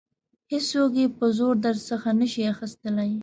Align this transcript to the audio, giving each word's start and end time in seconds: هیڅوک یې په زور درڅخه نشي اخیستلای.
هیڅوک 0.51 0.91
یې 1.01 1.07
په 1.17 1.25
زور 1.37 1.53
درڅخه 1.65 2.11
نشي 2.19 2.43
اخیستلای. 2.53 3.13